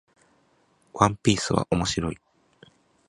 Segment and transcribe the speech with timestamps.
[0.93, 2.17] ワンピースは面白い